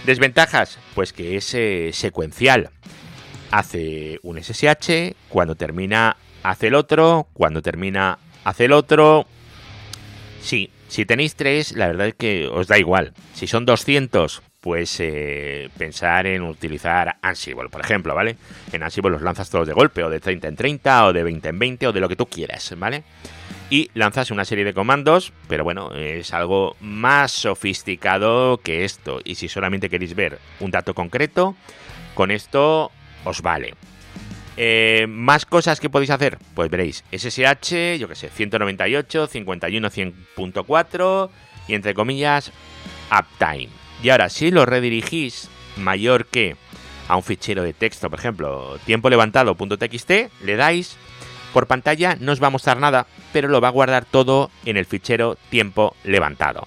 Desventajas, 0.06 0.78
pues 0.94 1.12
que 1.12 1.36
es 1.36 1.54
eh, 1.54 1.90
secuencial. 1.92 2.70
Hace 3.52 4.18
un 4.22 4.42
SSH, 4.42 5.14
cuando 5.28 5.54
termina 5.54 6.16
hace 6.42 6.68
el 6.68 6.74
otro, 6.74 7.28
cuando 7.32 7.62
termina 7.62 8.18
hace 8.44 8.64
el 8.64 8.72
otro. 8.72 9.26
Sí, 10.40 10.70
si 10.88 11.06
tenéis 11.06 11.36
tres, 11.36 11.72
la 11.72 11.86
verdad 11.86 12.08
es 12.08 12.14
que 12.14 12.48
os 12.48 12.66
da 12.66 12.78
igual. 12.78 13.12
Si 13.34 13.46
son 13.46 13.64
200, 13.64 14.42
pues 14.62 14.96
eh, 15.00 15.68
pensar 15.76 16.26
en 16.26 16.42
utilizar 16.42 17.16
Ansible, 17.20 17.68
por 17.68 17.80
ejemplo, 17.80 18.14
¿vale? 18.14 18.36
En 18.72 18.82
Ansible 18.82 19.10
los 19.10 19.22
lanzas 19.22 19.50
todos 19.50 19.66
de 19.66 19.74
golpe, 19.74 20.02
o 20.02 20.10
de 20.10 20.20
30 20.20 20.48
en 20.48 20.56
30, 20.56 21.06
o 21.06 21.12
de 21.12 21.22
20 21.22 21.48
en 21.48 21.58
20, 21.58 21.86
o 21.88 21.92
de 21.92 22.00
lo 22.00 22.08
que 22.08 22.16
tú 22.16 22.26
quieras, 22.26 22.74
¿vale? 22.78 23.04
Y 23.70 23.90
lanzas 23.94 24.30
una 24.30 24.44
serie 24.44 24.64
de 24.64 24.72
comandos, 24.72 25.32
pero 25.48 25.64
bueno, 25.64 25.92
es 25.94 26.32
algo 26.32 26.76
más 26.80 27.32
sofisticado 27.32 28.58
que 28.58 28.84
esto. 28.84 29.20
Y 29.24 29.34
si 29.34 29.48
solamente 29.48 29.90
queréis 29.90 30.14
ver 30.14 30.38
un 30.60 30.70
dato 30.70 30.94
concreto, 30.94 31.56
con 32.14 32.30
esto 32.30 32.92
os 33.24 33.42
vale. 33.42 33.74
Eh, 34.56 35.06
más 35.08 35.46
cosas 35.46 35.80
que 35.80 35.88
podéis 35.88 36.10
hacer, 36.10 36.38
pues 36.54 36.70
veréis, 36.70 37.04
SSH, 37.10 37.98
yo 37.98 38.08
que 38.08 38.14
sé, 38.14 38.28
198, 38.28 39.26
51, 39.26 39.90
100.4 39.90 41.30
y 41.68 41.74
entre 41.74 41.94
comillas, 41.94 42.52
uptime. 43.10 43.70
Y 44.02 44.10
ahora, 44.10 44.28
si 44.28 44.50
lo 44.50 44.66
redirigís 44.66 45.48
mayor 45.76 46.26
que 46.26 46.56
a 47.08 47.16
un 47.16 47.22
fichero 47.22 47.62
de 47.62 47.72
texto, 47.72 48.10
por 48.10 48.18
ejemplo, 48.18 48.78
tiempo 48.84 49.08
levantado.txt, 49.08 50.10
le 50.44 50.56
dais, 50.56 50.96
por 51.52 51.66
pantalla 51.66 52.16
no 52.20 52.32
os 52.32 52.42
va 52.42 52.48
a 52.48 52.50
mostrar 52.50 52.78
nada, 52.78 53.06
pero 53.32 53.48
lo 53.48 53.60
va 53.60 53.68
a 53.68 53.72
guardar 53.72 54.04
todo 54.04 54.50
en 54.64 54.76
el 54.76 54.86
fichero 54.86 55.36
tiempo 55.50 55.96
levantado. 56.04 56.66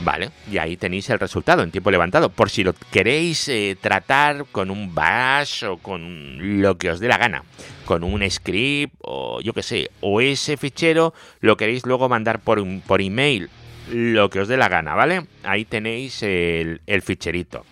Vale, 0.00 0.30
y 0.50 0.58
ahí 0.58 0.76
tenéis 0.76 1.08
el 1.10 1.20
resultado 1.20 1.62
en 1.62 1.70
tiempo 1.70 1.90
levantado. 1.90 2.28
Por 2.28 2.50
si 2.50 2.64
lo 2.64 2.74
queréis 2.90 3.48
eh, 3.48 3.76
tratar 3.80 4.44
con 4.50 4.70
un 4.70 4.94
bash 4.94 5.64
o 5.64 5.78
con 5.78 6.60
lo 6.60 6.76
que 6.76 6.90
os 6.90 7.00
dé 7.00 7.08
la 7.08 7.16
gana. 7.16 7.44
Con 7.84 8.02
un 8.02 8.28
script 8.28 8.94
o 9.02 9.40
yo 9.40 9.52
que 9.52 9.62
sé. 9.62 9.90
O 10.00 10.20
ese 10.20 10.56
fichero 10.56 11.14
lo 11.40 11.56
queréis 11.56 11.86
luego 11.86 12.08
mandar 12.08 12.40
por, 12.40 12.62
por 12.82 13.00
email. 13.00 13.50
Lo 13.90 14.30
que 14.30 14.40
os 14.40 14.48
dé 14.48 14.56
la 14.56 14.68
gana, 14.68 14.94
¿vale? 14.94 15.26
Ahí 15.42 15.64
tenéis 15.64 16.22
el, 16.22 16.80
ficherito. 17.02 17.64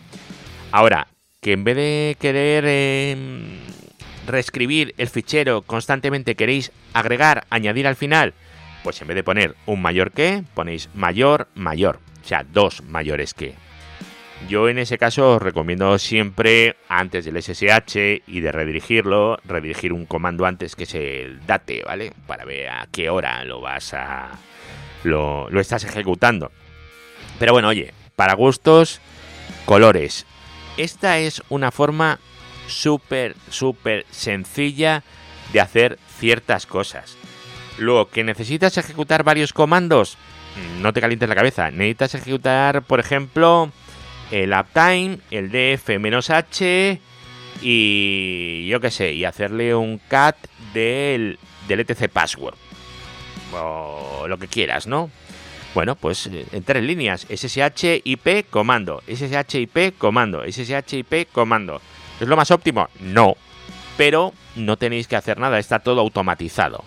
Ahora, 0.71 1.09
que 1.41 1.52
en 1.52 1.64
vez 1.64 1.76
de 1.76 2.17
querer 2.21 2.64
em, 2.67 3.59
reescribir 4.26 4.95
el 4.99 5.09
fichero 5.09 5.62
constantemente 5.62 6.35
queréis 6.35 6.71
agregar, 6.93 7.47
añadir 7.50 7.87
al 7.87 7.97
final. 7.97 8.35
Pues 8.85 9.00
en 9.00 9.09
vez 9.09 9.14
de 9.14 9.25
poner 9.25 9.55
un 9.64 9.81
mayor 9.81 10.12
que, 10.12 10.45
ponéis 10.55 10.88
mayor, 10.95 11.49
mayor 11.55 12.00
o 12.23 12.26
sea, 12.26 12.45
dos 12.45 12.83
mayores 12.83 13.35
que. 13.35 13.55
Yo 14.49 14.69
en 14.69 14.79
ese 14.79 14.99
caso 14.99 15.37
os 15.37 15.43
recomiendo 15.43 15.97
siempre, 15.99 16.76
antes 16.88 17.25
del 17.25 17.41
SSH 17.41 18.23
y 18.26 18.41
de 18.41 18.50
redirigirlo, 18.50 19.38
redirigir 19.45 19.93
un 19.93 20.05
comando 20.05 20.47
antes 20.47 20.75
que 20.75 20.83
es 20.83 20.95
el 20.95 21.47
date, 21.47 21.83
¿vale? 21.85 22.12
Para 22.26 22.45
ver 22.45 22.69
a 22.69 22.88
qué 22.91 23.09
hora 23.09 23.45
lo 23.45 23.61
vas 23.61 23.95
a. 23.95 24.31
lo, 25.05 25.49
lo 25.49 25.61
estás 25.61 25.85
ejecutando. 25.85 26.50
Pero 27.38 27.52
bueno, 27.52 27.69
oye, 27.69 27.95
para 28.17 28.35
gustos, 28.35 29.00
colores. 29.64 30.26
Esta 30.76 31.19
es 31.19 31.43
una 31.49 31.71
forma 31.71 32.19
súper, 32.67 33.37
súper 33.50 34.07
sencilla 34.11 35.05
de 35.52 35.61
hacer 35.61 35.99
ciertas 36.19 36.67
cosas. 36.67 37.17
Luego, 37.79 38.09
que 38.09 38.25
necesitas 38.25 38.76
ejecutar 38.79 39.25
varios 39.25 39.52
comandos, 39.52 40.17
no 40.80 40.92
te 40.92 41.00
calientes 41.00 41.28
la 41.28 41.35
cabeza. 41.35 41.71
Necesitas 41.71 42.14
ejecutar, 42.14 42.82
por 42.82 43.00
ejemplo, 43.00 43.71
el 44.30 44.52
uptime, 44.52 45.18
el 45.30 45.50
df-h 45.50 47.00
y 47.61 48.66
yo 48.68 48.80
qué 48.80 48.90
sé, 48.90 49.12
y 49.12 49.25
hacerle 49.25 49.75
un 49.75 49.99
cat 50.09 50.37
del, 50.75 51.38
del 51.68 51.80
etc 51.80 52.11
password. 52.11 52.54
O 53.54 54.25
lo 54.28 54.38
que 54.38 54.49
quieras, 54.49 54.87
¿no? 54.87 55.11
Bueno, 55.75 55.94
pues 55.94 56.26
eh, 56.26 56.47
en 56.52 56.64
tres 56.64 56.82
líneas, 56.82 57.26
SSH 57.30 58.02
IP 58.04 58.49
comando, 58.50 59.02
SSH 59.06 59.54
IP 59.61 59.97
comando, 59.97 60.42
SSH 60.44 60.99
IP 60.99 61.28
comando. 61.32 61.80
¿Es 62.21 62.28
lo 62.28 62.37
más 62.37 62.50
óptimo? 62.50 62.88
No, 63.00 63.37
pero 63.97 64.32
no 64.56 64.76
tenéis 64.76 65.06
que 65.06 65.16
hacer 65.16 65.38
nada, 65.38 65.59
está 65.59 65.78
todo 65.78 66.00
automatizado 66.00 66.85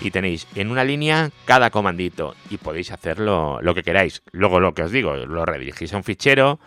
y 0.00 0.10
tenéis 0.10 0.46
en 0.54 0.70
una 0.70 0.84
línea 0.84 1.30
cada 1.44 1.70
comandito 1.70 2.34
y 2.50 2.58
podéis 2.58 2.92
hacerlo 2.92 3.58
lo 3.62 3.74
que 3.74 3.82
queráis. 3.82 4.22
Luego 4.32 4.60
lo 4.60 4.74
que 4.74 4.82
os 4.82 4.92
digo, 4.92 5.16
lo 5.16 5.44
redirigís 5.44 5.92
a 5.92 5.96
un 5.96 6.04
fichero 6.04 6.60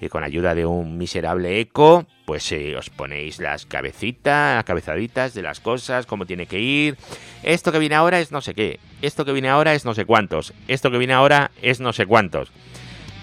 y 0.00 0.08
con 0.08 0.24
ayuda 0.24 0.54
de 0.54 0.66
un 0.66 0.98
miserable 0.98 1.60
eco, 1.60 2.06
pues 2.26 2.50
eh, 2.52 2.76
os 2.76 2.90
ponéis 2.90 3.38
las 3.38 3.64
cabecitas, 3.64 4.56
las 4.56 4.64
cabezaditas 4.64 5.34
de 5.34 5.42
las 5.42 5.60
cosas, 5.60 6.06
cómo 6.06 6.26
tiene 6.26 6.46
que 6.46 6.60
ir. 6.60 6.96
Esto 7.42 7.72
que 7.72 7.78
viene 7.78 7.94
ahora 7.94 8.20
es 8.20 8.30
no 8.32 8.40
sé 8.40 8.54
qué, 8.54 8.80
esto 9.02 9.24
que 9.24 9.32
viene 9.32 9.48
ahora 9.48 9.74
es 9.74 9.84
no 9.84 9.94
sé 9.94 10.04
cuántos, 10.04 10.52
esto 10.68 10.90
que 10.90 10.98
viene 10.98 11.14
ahora 11.14 11.50
es 11.62 11.80
no 11.80 11.92
sé 11.92 12.06
cuántos. 12.06 12.52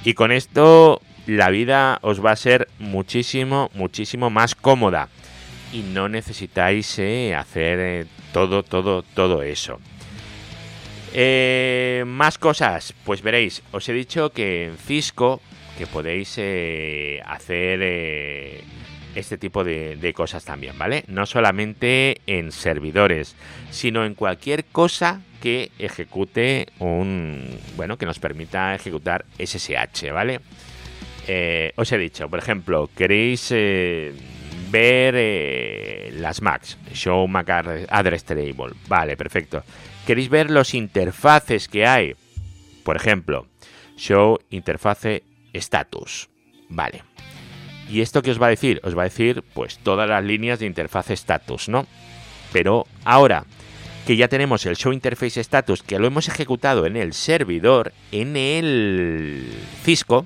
Y 0.03 0.13
con 0.13 0.31
esto 0.31 1.01
la 1.27 1.49
vida 1.49 1.99
os 2.01 2.23
va 2.23 2.31
a 2.31 2.35
ser 2.35 2.67
muchísimo, 2.79 3.69
muchísimo 3.75 4.29
más 4.29 4.55
cómoda 4.55 5.09
y 5.71 5.81
no 5.81 6.09
necesitáis 6.09 6.99
eh, 6.99 7.35
hacer 7.35 7.79
eh, 7.79 8.05
todo, 8.33 8.63
todo, 8.63 9.03
todo 9.03 9.41
eso. 9.41 9.79
Eh, 11.13 12.03
más 12.07 12.37
cosas, 12.37 12.93
pues 13.03 13.21
veréis, 13.21 13.63
os 13.71 13.87
he 13.89 13.93
dicho 13.93 14.31
que 14.31 14.65
en 14.65 14.77
Cisco 14.77 15.41
que 15.77 15.87
podéis 15.87 16.37
hacer 17.25 17.81
este 19.15 19.37
tipo 19.37 19.63
de, 19.63 20.13
cosas 20.15 20.45
también, 20.45 20.77
¿vale? 20.77 21.03
No 21.07 21.25
solamente 21.25 22.21
en 22.27 22.51
servidores, 22.51 23.35
sino 23.71 24.05
en 24.05 24.13
cualquier 24.13 24.65
cosa 24.65 25.21
que 25.41 25.71
ejecute 25.79 26.67
un, 26.77 27.57
bueno, 27.77 27.97
que 27.97 28.05
nos 28.05 28.19
permita 28.19 28.75
ejecutar 28.75 29.25
SSH, 29.39 30.11
¿vale? 30.11 30.39
os 31.77 31.91
he 31.91 31.97
dicho, 31.97 32.29
por 32.29 32.39
ejemplo, 32.39 32.89
queréis 32.95 33.51
ver 34.71 35.13
eh, 35.17 36.13
las 36.15 36.41
Macs, 36.41 36.77
Show 36.93 37.27
Mac 37.27 37.49
Address 37.89 38.23
Table. 38.23 38.73
Vale, 38.87 39.17
perfecto. 39.17 39.63
¿Queréis 40.07 40.29
ver 40.29 40.49
los 40.49 40.73
interfaces 40.73 41.67
que 41.67 41.85
hay? 41.85 42.15
Por 42.83 42.95
ejemplo, 42.95 43.47
Show 43.97 44.39
Interface 44.49 45.23
Status. 45.53 46.29
Vale. 46.69 47.03
¿Y 47.89 48.01
esto 48.01 48.21
qué 48.21 48.31
os 48.31 48.41
va 48.41 48.47
a 48.47 48.51
decir? 48.51 48.79
Os 48.83 48.97
va 48.97 49.01
a 49.01 49.09
decir, 49.09 49.43
pues, 49.53 49.77
todas 49.79 50.07
las 50.09 50.23
líneas 50.23 50.59
de 50.59 50.65
interfaz 50.65 51.11
status, 51.11 51.67
¿no? 51.67 51.85
Pero 52.53 52.87
ahora 53.03 53.45
que 54.07 54.15
ya 54.15 54.27
tenemos 54.27 54.65
el 54.65 54.77
Show 54.77 54.93
Interface 54.93 55.41
Status, 55.41 55.83
que 55.83 55.99
lo 55.99 56.07
hemos 56.07 56.27
ejecutado 56.27 56.85
en 56.85 56.95
el 56.95 57.13
servidor, 57.13 57.93
en 58.11 58.35
el 58.35 59.45
Cisco, 59.83 60.25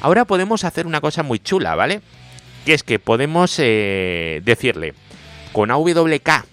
ahora 0.00 0.24
podemos 0.24 0.64
hacer 0.64 0.86
una 0.86 1.00
cosa 1.00 1.22
muy 1.22 1.38
chula, 1.38 1.74
¿vale? 1.74 2.00
Que 2.66 2.74
es 2.74 2.82
que 2.82 2.98
podemos 2.98 3.54
eh, 3.58 4.42
decirle 4.44 4.92
con 5.52 5.70
AWK 5.70 6.44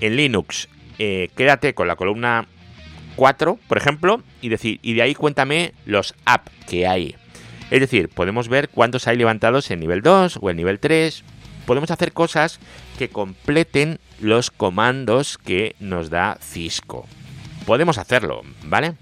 en 0.00 0.16
Linux, 0.16 0.68
eh, 0.98 1.30
quédate 1.36 1.72
con 1.72 1.86
la 1.86 1.96
columna 1.96 2.46
4, 3.14 3.58
por 3.68 3.78
ejemplo, 3.78 4.22
y 4.42 4.48
decir, 4.48 4.80
y 4.82 4.94
de 4.94 5.02
ahí 5.02 5.14
cuéntame 5.14 5.72
los 5.86 6.14
apps 6.26 6.50
que 6.68 6.88
hay. 6.88 7.14
Es 7.70 7.80
decir, 7.80 8.08
podemos 8.08 8.48
ver 8.48 8.68
cuántos 8.68 9.06
hay 9.06 9.16
levantados 9.16 9.70
en 9.70 9.80
nivel 9.80 10.02
2 10.02 10.40
o 10.42 10.50
en 10.50 10.56
nivel 10.56 10.80
3 10.80 11.24
podemos 11.64 11.90
hacer 11.90 12.12
cosas 12.12 12.58
que 12.98 13.08
completen 13.08 14.00
los 14.20 14.50
comandos 14.50 15.38
que 15.38 15.76
nos 15.78 16.10
da 16.10 16.38
Cisco. 16.42 17.06
Podemos 17.66 17.98
hacerlo, 17.98 18.42
¿vale? 18.64 18.94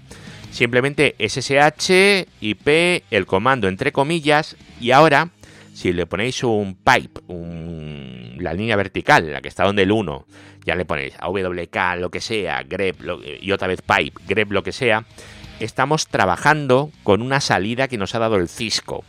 Simplemente 0.51 1.15
SSH, 1.19 2.27
IP, 2.39 3.03
el 3.09 3.25
comando 3.25 3.67
entre 3.67 3.91
comillas, 3.91 4.55
y 4.79 4.91
ahora, 4.91 5.31
si 5.73 5.91
le 5.91 6.05
ponéis 6.05 6.43
un 6.43 6.75
pipe, 6.75 7.21
la 8.37 8.53
línea 8.53 8.75
vertical, 8.75 9.31
la 9.31 9.41
que 9.41 9.47
está 9.47 9.63
donde 9.63 9.83
el 9.83 9.91
1, 9.91 10.25
ya 10.65 10.75
le 10.75 10.85
ponéis 10.85 11.15
AWK, 11.19 11.97
lo 11.97 12.09
que 12.09 12.21
sea, 12.21 12.63
grep, 12.63 13.01
y 13.41 13.51
otra 13.51 13.67
vez 13.67 13.81
pipe, 13.81 14.21
grep, 14.27 14.51
lo 14.51 14.63
que 14.63 14.71
sea, 14.71 15.05
estamos 15.59 16.07
trabajando 16.07 16.91
con 17.03 17.21
una 17.21 17.41
salida 17.41 17.87
que 17.87 17.97
nos 17.97 18.15
ha 18.15 18.19
dado 18.19 18.35
el 18.35 18.49
Cisco. 18.49 19.03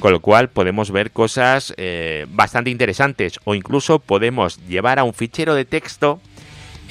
Con 0.00 0.12
lo 0.12 0.20
cual 0.20 0.50
podemos 0.50 0.90
ver 0.90 1.12
cosas 1.12 1.72
eh, 1.76 2.26
bastante 2.28 2.70
interesantes 2.70 3.38
o 3.44 3.54
incluso 3.54 4.00
podemos 4.00 4.58
llevar 4.66 4.98
a 4.98 5.04
un 5.04 5.14
fichero 5.14 5.54
de 5.54 5.64
texto 5.64 6.20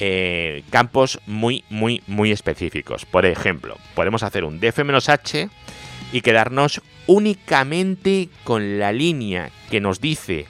eh, 0.00 0.64
campos 0.70 1.20
muy, 1.26 1.64
muy, 1.70 2.02
muy 2.08 2.32
específicos. 2.32 3.04
Por 3.04 3.26
ejemplo, 3.26 3.76
podemos 3.94 4.22
hacer 4.24 4.44
un 4.44 4.60
df-h 4.60 5.50
y 6.14 6.20
quedarnos 6.20 6.80
únicamente 7.08 8.28
con 8.44 8.78
la 8.78 8.92
línea 8.92 9.50
que 9.68 9.80
nos 9.80 10.00
dice 10.00 10.46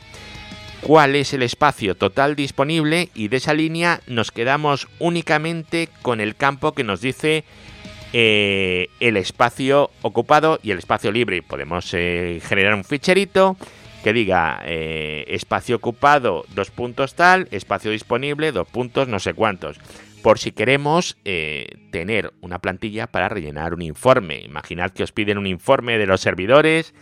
cuál 0.83 1.17
es 1.17 1.33
el 1.33 1.43
espacio 1.43 1.95
total 1.95 2.37
disponible 2.37 3.09
y 3.15 3.29
de 3.29 3.39
esa 3.39 3.55
línea 3.55 4.03
nos 4.07 4.31
quedamos 4.31 4.89
únicamente 4.99 5.89
con 6.03 6.21
el 6.21 6.37
campo 6.37 6.73
que 6.73 6.85
nos 6.85 7.01
dice 7.01 7.45
eh, 8.13 8.91
el 9.01 9.17
espacio 9.17 9.91
ocupado 10.03 10.61
y 10.63 10.71
el 10.71 10.77
espacio 10.77 11.11
libre. 11.11 11.41
Podemos 11.41 11.95
eh, 11.95 12.43
generar 12.45 12.75
un 12.75 12.85
ficherito 12.85 13.57
que 14.03 14.13
diga 14.13 14.61
eh, 14.67 15.25
espacio 15.29 15.77
ocupado, 15.77 16.45
dos 16.55 16.71
puntos 16.71 17.15
tal, 17.15 17.49
espacio 17.53 17.91
disponible, 17.91 18.53
dos 18.53 18.69
puntos 18.69 19.09
no 19.09 19.19
sé 19.19 19.33
cuántos. 19.33 19.79
Por 20.25 20.39
si 20.39 20.53
queremos 20.53 21.19
tener 21.91 22.33
una 22.41 22.59
plantilla 22.59 23.07
para 23.07 23.29
rellenar 23.29 23.75
un 23.75 23.83
informe. 23.83 24.41
Imaginad 24.41 24.91
que 24.91 25.03
os 25.03 25.13
piden 25.13 25.37
un 25.37 25.47
informe 25.47 25.99
de 25.99 26.07
los 26.07 26.23
servidores, 26.23 26.95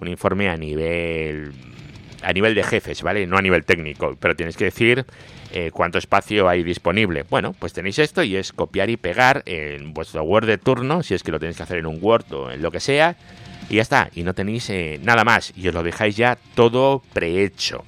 un 0.00 0.06
informe 0.06 0.48
a 0.48 0.56
nivel 0.56 1.50
a 2.22 2.32
nivel 2.32 2.54
de 2.54 2.62
jefes, 2.62 3.02
¿vale? 3.02 3.26
No 3.26 3.36
a 3.36 3.42
nivel 3.42 3.64
técnico, 3.64 4.16
pero 4.20 4.36
tienes 4.36 4.56
que 4.56 4.66
decir 4.66 5.06
eh, 5.50 5.72
cuánto 5.72 5.98
espacio 5.98 6.48
hay 6.48 6.62
disponible. 6.62 7.24
Bueno, 7.28 7.52
pues 7.58 7.72
tenéis 7.72 7.98
esto 7.98 8.22
y 8.22 8.36
es 8.36 8.52
copiar 8.52 8.90
y 8.90 8.96
pegar 8.96 9.42
en 9.46 9.92
vuestro 9.92 10.22
Word 10.22 10.46
de 10.46 10.58
turno, 10.58 11.02
si 11.02 11.14
es 11.14 11.24
que 11.24 11.32
lo 11.32 11.40
tenéis 11.40 11.56
que 11.56 11.64
hacer 11.64 11.78
en 11.78 11.86
un 11.86 11.98
Word 12.00 12.32
o 12.32 12.52
en 12.52 12.62
lo 12.62 12.70
que 12.70 12.78
sea, 12.78 13.16
y 13.68 13.74
ya 13.74 13.82
está, 13.82 14.08
y 14.14 14.22
no 14.22 14.34
tenéis 14.34 14.70
eh, 14.70 15.00
nada 15.02 15.24
más, 15.24 15.52
y 15.56 15.66
os 15.66 15.74
lo 15.74 15.82
dejáis 15.82 16.16
ya 16.16 16.38
todo 16.54 17.02
prehecho. 17.12 17.84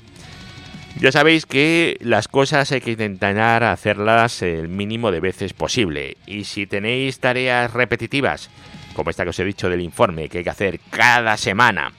Ya 0.99 1.13
sabéis 1.13 1.47
que 1.47 1.97
las 2.01 2.29
cosas 2.29 2.73
hay 2.73 2.81
que 2.81 2.91
intentar 2.91 3.65
hacerlas 3.65 4.43
el 4.43 4.69
mínimo 4.69 5.11
de 5.11 5.21
veces 5.21 5.53
posible, 5.53 6.17
y 6.27 6.45
si 6.45 6.67
tenéis 6.67 7.21
tareas 7.21 7.73
repetitivas, 7.73 8.51
como 8.95 9.11
esta 9.11 9.25
que 9.25 9.31
os 9.31 9.39
he 9.39 9.45
dicho 9.45 9.71
del 9.71 9.81
informe, 9.81 10.29
que 10.29 10.39
hay 10.39 10.45
que 10.45 10.51
hacer 10.51 10.81
cada 10.91 11.37
semana, 11.37 11.93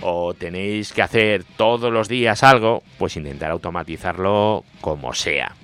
o 0.00 0.34
tenéis 0.34 0.92
que 0.92 1.02
hacer 1.02 1.44
todos 1.56 1.92
los 1.92 2.08
días 2.08 2.42
algo, 2.42 2.82
pues 2.98 3.16
intentar 3.16 3.50
automatizarlo 3.50 4.64
como 4.80 5.12
sea. 5.14 5.54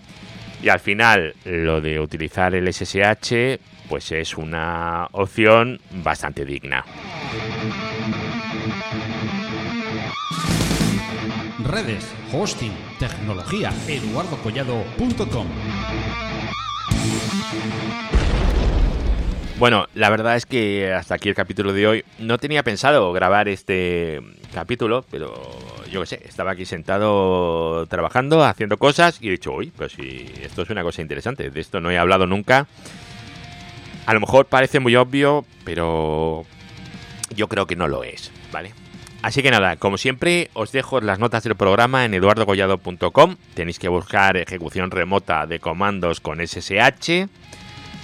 Y 0.62 0.68
al 0.68 0.80
final, 0.80 1.34
lo 1.44 1.80
de 1.80 1.98
utilizar 1.98 2.54
el 2.54 2.72
SSH, 2.72 3.58
pues 3.88 4.12
es 4.12 4.36
una 4.36 5.08
opción 5.12 5.80
bastante 5.90 6.44
digna. 6.44 6.84
Redes, 11.68 12.14
hosting, 12.32 12.72
tecnología, 13.00 13.72
eduardocollado.com. 13.88 15.46
Bueno, 19.58 19.86
la 19.94 20.10
verdad 20.10 20.36
es 20.36 20.46
que 20.46 20.92
hasta 20.92 21.16
aquí 21.16 21.28
el 21.28 21.34
capítulo 21.34 21.72
de 21.72 21.86
hoy. 21.88 22.04
No 22.20 22.38
tenía 22.38 22.62
pensado 22.62 23.12
grabar 23.12 23.48
este 23.48 24.20
capítulo, 24.54 25.04
pero 25.10 25.34
yo 25.90 26.00
qué 26.02 26.06
sé, 26.06 26.22
estaba 26.24 26.52
aquí 26.52 26.66
sentado 26.66 27.86
trabajando, 27.86 28.44
haciendo 28.44 28.76
cosas 28.76 29.18
y 29.20 29.28
he 29.28 29.32
dicho, 29.32 29.52
uy, 29.52 29.72
pues 29.76 29.92
si 29.92 30.30
esto 30.42 30.62
es 30.62 30.70
una 30.70 30.84
cosa 30.84 31.02
interesante, 31.02 31.50
de 31.50 31.60
esto 31.60 31.80
no 31.80 31.90
he 31.90 31.98
hablado 31.98 32.28
nunca. 32.28 32.68
A 34.04 34.14
lo 34.14 34.20
mejor 34.20 34.46
parece 34.46 34.78
muy 34.78 34.94
obvio, 34.94 35.44
pero 35.64 36.44
yo 37.34 37.48
creo 37.48 37.66
que 37.66 37.74
no 37.74 37.88
lo 37.88 38.04
es, 38.04 38.30
¿vale? 38.52 38.72
Así 39.26 39.42
que 39.42 39.50
nada, 39.50 39.74
como 39.74 39.98
siempre, 39.98 40.50
os 40.54 40.70
dejo 40.70 41.00
las 41.00 41.18
notas 41.18 41.42
del 41.42 41.56
programa 41.56 42.04
en 42.04 42.14
eduardogollado.com. 42.14 43.34
Tenéis 43.54 43.80
que 43.80 43.88
buscar 43.88 44.36
ejecución 44.36 44.92
remota 44.92 45.48
de 45.48 45.58
comandos 45.58 46.20
con 46.20 46.38
SSH 46.38 47.26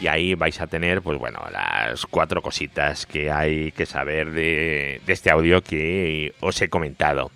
y 0.01 0.07
ahí 0.09 0.35
vais 0.35 0.61
a 0.61 0.67
tener, 0.67 1.01
pues 1.01 1.21
bueno, 1.21 1.39
las 1.53 2.07
cuatro 2.07 2.43
cositas 2.43 3.07
que 3.07 3.31
hay 3.31 3.71
que 3.71 3.87
saber 3.87 4.33
de, 4.33 5.01
este 5.07 5.31
audio 5.31 5.63
que 5.63 6.35
os 6.41 6.61
he 6.61 6.69
comentado. 6.69 7.31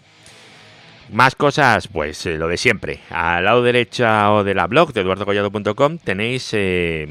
Más 1.12 1.36
cosas, 1.36 1.86
pues 1.86 2.26
eh, 2.26 2.38
lo 2.38 2.48
de 2.48 2.56
siempre. 2.56 2.98
Al 3.10 3.44
lado 3.44 3.62
derecho 3.62 4.42
de 4.42 4.54
la 4.54 4.66
blog 4.66 4.94
de 4.94 5.02
eduardocollado.com 5.02 5.98
tenéis 5.98 6.50
eh, 6.54 7.06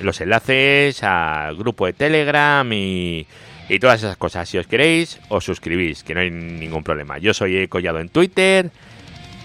los 0.00 0.20
enlaces 0.20 1.02
al 1.02 1.56
grupo 1.56 1.86
de 1.86 1.92
Telegram 1.92 2.72
y, 2.72 3.26
y, 3.68 3.78
todas 3.78 4.02
esas 4.02 4.16
cosas. 4.16 4.48
Si 4.48 4.58
os 4.58 4.66
queréis, 4.66 5.20
os 5.28 5.44
suscribís, 5.44 6.02
que 6.02 6.14
no 6.14 6.20
hay 6.20 6.30
ningún 6.30 6.82
problema. 6.82 7.18
Yo 7.18 7.34
soy 7.34 7.68
Collado 7.68 8.00
en 8.00 8.08
Twitter 8.08 8.70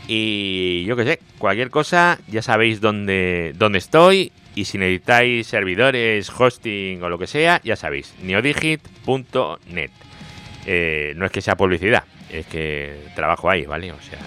y 0.07 0.83
yo 0.85 0.95
qué 0.95 1.03
sé, 1.03 1.19
cualquier 1.37 1.69
cosa, 1.69 2.19
ya 2.27 2.41
sabéis 2.41 2.81
dónde, 2.81 3.53
dónde 3.55 3.77
estoy 3.77 4.31
y 4.55 4.65
si 4.65 4.77
necesitáis 4.77 5.47
servidores, 5.47 6.29
hosting 6.29 7.01
o 7.01 7.09
lo 7.09 7.17
que 7.17 7.27
sea, 7.27 7.61
ya 7.63 7.75
sabéis, 7.75 8.13
neodigit.net. 8.21 9.91
Eh, 10.65 11.13
no 11.15 11.25
es 11.25 11.31
que 11.31 11.41
sea 11.41 11.55
publicidad, 11.55 12.03
es 12.29 12.45
que 12.45 13.07
trabajo 13.15 13.49
ahí, 13.49 13.65
¿vale? 13.65 13.91
O 13.91 14.01
sea, 14.01 14.19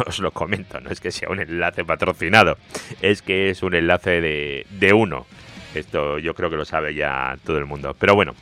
os 0.06 0.18
lo 0.18 0.30
comento, 0.32 0.80
no 0.80 0.90
es 0.90 1.00
que 1.00 1.10
sea 1.10 1.28
un 1.30 1.40
enlace 1.40 1.84
patrocinado, 1.84 2.58
es 3.00 3.22
que 3.22 3.50
es 3.50 3.62
un 3.62 3.74
enlace 3.74 4.20
de, 4.20 4.66
de 4.70 4.92
uno. 4.92 5.26
Esto 5.74 6.18
yo 6.18 6.34
creo 6.34 6.50
que 6.50 6.56
lo 6.56 6.64
sabe 6.64 6.94
ya 6.94 7.36
todo 7.44 7.58
el 7.58 7.66
mundo. 7.66 7.96
Pero 7.98 8.14
bueno, 8.14 8.34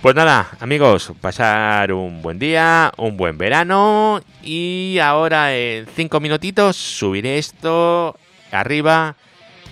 pues 0.00 0.14
nada, 0.14 0.50
amigos, 0.60 1.12
pasar 1.20 1.92
un 1.92 2.22
buen 2.22 2.38
día, 2.38 2.92
un 2.96 3.16
buen 3.16 3.36
verano 3.36 4.20
y 4.42 4.98
ahora 5.02 5.54
en 5.56 5.86
cinco 5.94 6.20
minutitos 6.20 6.76
subiré 6.76 7.38
esto 7.38 8.16
arriba 8.52 9.16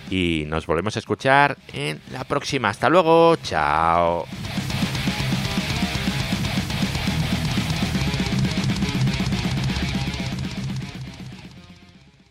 y 0.09 0.43
nos 0.47 0.65
volvemos 0.65 0.95
a 0.95 0.99
escuchar 0.99 1.57
en 1.73 2.01
la 2.11 2.23
próxima. 2.23 2.69
Hasta 2.69 2.89
luego, 2.89 3.35
chao. 3.37 4.25